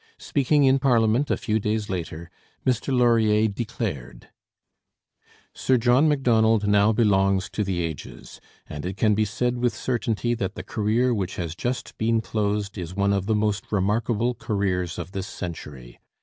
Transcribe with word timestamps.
Speaking 0.17 0.63
in 0.63 0.79
parliament 0.79 1.29
a 1.29 1.37
few 1.37 1.59
days 1.59 1.87
later, 1.87 2.31
Mr 2.65 2.91
Laurier 2.91 3.47
declared: 3.47 4.29
Sir 5.53 5.77
John 5.77 6.09
Macdonald 6.09 6.67
now 6.67 6.91
belongs 6.91 7.49
to 7.51 7.63
the 7.63 7.83
ages, 7.83 8.41
and 8.67 8.83
it 8.83 8.97
can 8.97 9.13
be 9.13 9.25
said 9.25 9.59
with 9.59 9.75
certainty 9.75 10.33
that 10.33 10.55
the 10.55 10.63
career 10.63 11.13
which 11.13 11.35
has 11.35 11.53
just 11.53 11.95
been 11.99 12.19
closed 12.19 12.79
is 12.79 12.95
one 12.95 13.13
of 13.13 13.27
the 13.27 13.35
most 13.35 13.71
remarkable 13.71 14.33
careers 14.33 14.97
of 14.97 15.11
this 15.11 15.27
century.... 15.27 15.99